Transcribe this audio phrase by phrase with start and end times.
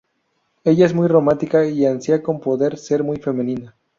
[0.63, 3.75] Ella es muy romántica y ansía con poder ser muy femenina.